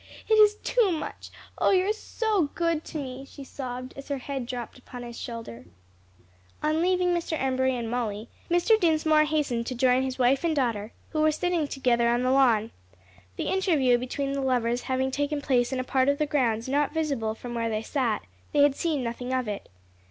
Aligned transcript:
"It 0.27 0.33
is 0.33 0.55
too 0.63 0.89
much, 0.91 1.29
oh 1.59 1.69
you 1.69 1.85
are 1.87 1.93
too 1.93 2.49
good 2.55 2.83
to 2.85 2.97
me!" 2.97 3.23
she 3.23 3.43
sobbed, 3.43 3.93
as 3.95 4.07
her 4.07 4.17
head 4.17 4.47
dropped 4.47 4.79
upon 4.79 5.03
his 5.03 5.15
shoulder. 5.21 5.65
On 6.63 6.81
leaving 6.81 7.09
Mr. 7.09 7.39
Embury 7.39 7.75
and 7.77 7.87
Molly, 7.87 8.27
Mr. 8.49 8.79
Dinsmore 8.79 9.25
hastened 9.25 9.67
to 9.67 9.75
join 9.75 10.01
his 10.01 10.17
wife 10.17 10.43
and 10.43 10.55
daughter, 10.55 10.91
who 11.09 11.21
were 11.21 11.31
sitting 11.31 11.67
together 11.67 12.07
on 12.09 12.23
the 12.23 12.31
lawn. 12.31 12.71
The 13.35 13.49
interview 13.49 13.99
between 13.99 14.31
the 14.31 14.41
lovers 14.41 14.81
having 14.89 15.11
taken 15.11 15.39
place 15.39 15.71
in 15.71 15.79
a 15.79 15.83
part 15.83 16.09
of 16.09 16.17
the 16.17 16.25
grounds 16.25 16.67
not 16.67 16.95
visible 16.95 17.35
from 17.35 17.53
where 17.53 17.69
they 17.69 17.83
sat, 17.83 18.23
they 18.53 18.63
had 18.63 18.73
seen 18.75 19.03
nothing 19.03 19.31
of 19.31 19.47
it. 19.47 19.69